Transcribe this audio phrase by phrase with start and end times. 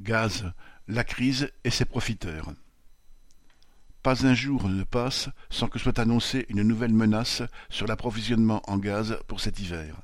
[0.00, 0.50] Gaz,
[0.88, 2.52] la crise et ses profiteurs.
[4.02, 8.78] Pas un jour ne passe sans que soit annoncée une nouvelle menace sur l'approvisionnement en
[8.78, 10.00] gaz pour cet hiver.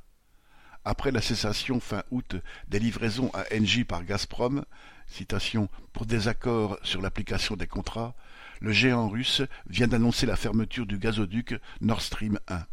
[0.85, 2.37] Après la cessation fin août
[2.69, 4.65] des livraisons à Engie par Gazprom,
[5.07, 8.15] citation, pour désaccord sur l'application des contrats,
[8.61, 12.67] le géant russe vient d'annoncer la fermeture du gazoduc Nord Stream 1.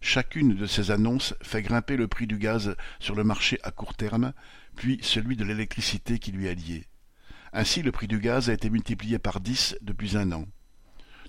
[0.00, 3.94] Chacune de ces annonces fait grimper le prix du gaz sur le marché à court
[3.94, 4.32] terme,
[4.76, 6.86] puis celui de l'électricité qui lui est lié.
[7.52, 10.46] Ainsi le prix du gaz a été multiplié par dix depuis un an.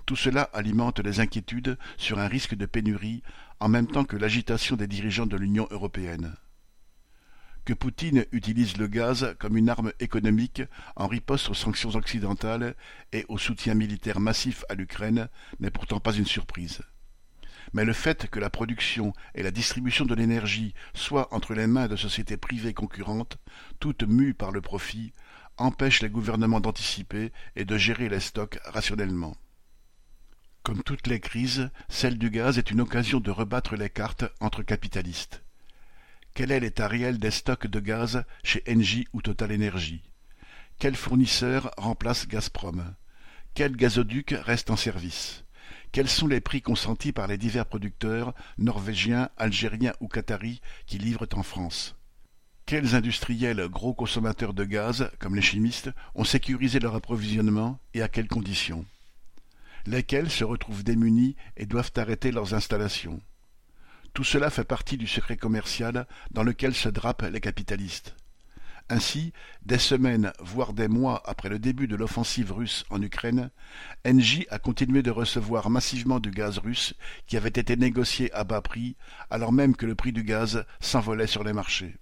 [0.06, 3.22] Tout cela alimente les inquiétudes sur un risque de pénurie
[3.60, 6.34] en même temps que l'agitation des dirigeants de l'Union européenne.
[7.64, 10.62] Que Poutine utilise le gaz comme une arme économique
[10.96, 12.74] en riposte aux sanctions occidentales
[13.12, 15.28] et au soutien militaire massif à l'Ukraine
[15.60, 16.80] n'est pourtant pas une surprise
[17.72, 21.88] mais le fait que la production et la distribution de l'énergie soient entre les mains
[21.88, 23.38] de sociétés privées concurrentes,
[23.80, 25.12] toutes mues par le profit,
[25.56, 29.36] empêche les gouvernements d'anticiper et de gérer les stocks rationnellement.
[30.62, 34.62] Comme toutes les crises, celle du gaz est une occasion de rebattre les cartes entre
[34.62, 35.42] capitalistes.
[36.34, 40.02] Quel est l'état réel des stocks de gaz chez Engie ou Total Energy?
[40.78, 42.94] Quel fournisseur remplace Gazprom?
[43.54, 45.42] Quel gazoduc reste en service?
[45.92, 51.28] Quels sont les prix consentis par les divers producteurs norvégiens, algériens ou qataris qui livrent
[51.34, 51.96] en France?
[52.66, 58.08] Quels industriels gros consommateurs de gaz, comme les chimistes, ont sécurisé leur approvisionnement et à
[58.08, 58.84] quelles conditions?
[59.86, 63.22] Lesquels se retrouvent démunis et doivent arrêter leurs installations?
[64.12, 68.14] Tout cela fait partie du secret commercial dans lequel se drapent les capitalistes.
[68.90, 69.34] Ainsi,
[69.66, 73.50] des semaines, voire des mois après le début de l'offensive russe en Ukraine,
[74.06, 76.94] Engie a continué de recevoir massivement du gaz russe
[77.26, 78.96] qui avait été négocié à bas prix,
[79.28, 81.96] alors même que le prix du gaz s'envolait sur les marchés.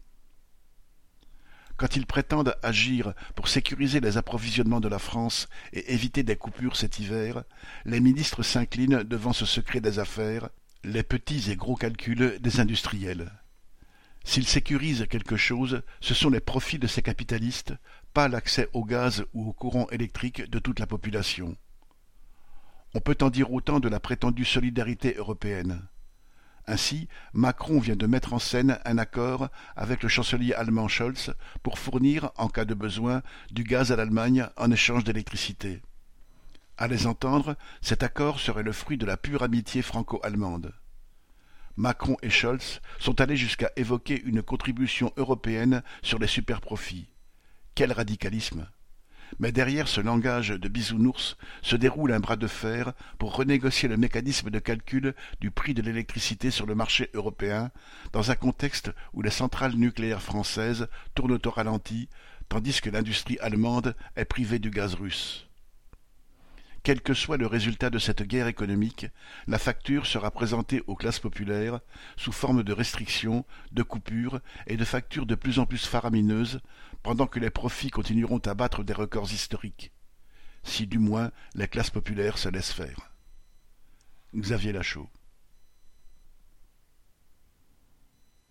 [1.77, 6.77] Quand ils prétendent agir pour sécuriser les approvisionnements de la France et éviter des coupures
[6.77, 7.43] cet hiver,
[7.85, 10.49] les ministres s'inclinent devant ce secret des affaires,
[10.85, 13.33] les petits et gros calculs des industriels.
[14.27, 17.75] S'ils sécurisent quelque chose, ce sont les profits de ces capitalistes,
[18.13, 21.57] pas l'accès au gaz ou au courant électrique de toute la population.
[22.95, 25.87] On peut en dire autant de la prétendue solidarité européenne.
[26.67, 31.33] Ainsi, Macron vient de mettre en scène un accord avec le chancelier allemand Scholz
[31.63, 33.23] pour fournir, en cas de besoin,
[33.53, 35.83] du gaz à l'Allemagne en échange d'électricité.
[36.79, 40.75] À les entendre, cet accord serait le fruit de la pure amitié franco-allemande.
[41.77, 47.09] Macron et Scholz sont allés jusqu'à évoquer une contribution européenne sur les superprofits.
[47.75, 48.67] Quel radicalisme
[49.39, 53.99] Mais derrière ce langage de bisounours se déroule un bras de fer pour renégocier le
[53.99, 57.71] mécanisme de calcul du prix de l'électricité sur le marché européen,
[58.13, 62.09] dans un contexte où les centrales nucléaires françaises tournent au ralenti,
[62.49, 65.47] tandis que l'industrie allemande est privée du gaz russe.
[66.87, 69.07] Quel que soit le résultat de cette guerre économique,
[69.49, 71.81] la facture sera présentée aux classes populaires
[72.17, 74.39] sous forme de restrictions, de coupures
[74.69, 76.61] et de factures de plus en plus faramineuses,
[77.03, 79.91] pendant que les profits continueront à battre des records historiques.
[80.63, 83.11] Si du moins les classes populaires se laissent faire.
[84.37, 85.09] Xavier Lachaud